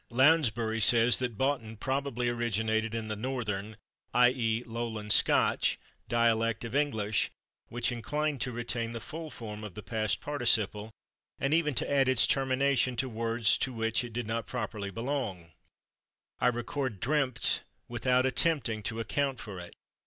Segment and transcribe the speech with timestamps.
[0.09, 3.77] Lounsbury says that /boughten/ probably originated in the Northern
[4.15, 4.31] [/i.
[4.31, 5.77] e./, Lowland Scotch]
[6.09, 7.29] dialect of English,
[7.67, 7.91] "which...
[7.91, 10.89] inclined to retain the full form of the past participle,"
[11.37, 15.51] and even to add its termination "to words to which it did not properly belong."
[16.39, 19.75] I record /dreampt/ without attempting to account for it.